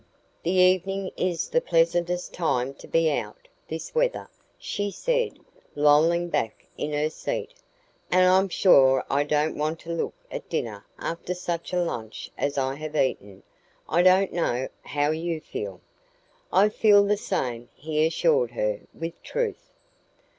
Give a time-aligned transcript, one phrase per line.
[0.41, 5.37] "The evening is the pleasantest time to be out, this weather," she said,
[5.75, 7.53] lolling back in her seat.
[8.09, 12.57] "And I'm sure I don't want to look at dinner after such a lunch as
[12.57, 13.43] I have eaten.
[13.87, 15.81] I don't know how you feel."
[16.51, 19.69] "I feel the same," he assured her, with truth.